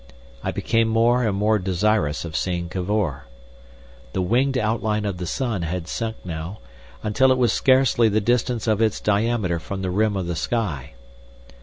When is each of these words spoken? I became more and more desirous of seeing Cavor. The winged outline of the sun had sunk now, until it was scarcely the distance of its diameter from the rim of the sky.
I 0.43 0.49
became 0.51 0.87
more 0.87 1.23
and 1.23 1.37
more 1.37 1.59
desirous 1.59 2.25
of 2.25 2.35
seeing 2.35 2.69
Cavor. 2.69 3.25
The 4.13 4.21
winged 4.23 4.57
outline 4.57 5.05
of 5.05 5.17
the 5.17 5.27
sun 5.27 5.61
had 5.61 5.87
sunk 5.87 6.15
now, 6.25 6.57
until 7.03 7.31
it 7.31 7.37
was 7.37 7.53
scarcely 7.53 8.09
the 8.09 8.19
distance 8.19 8.65
of 8.65 8.81
its 8.81 8.99
diameter 8.99 9.59
from 9.59 9.83
the 9.83 9.91
rim 9.91 10.17
of 10.17 10.25
the 10.25 10.35
sky. 10.35 10.93